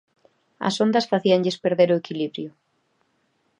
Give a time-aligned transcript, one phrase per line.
[0.67, 2.49] As ondas facíanlles perder o equilibrio.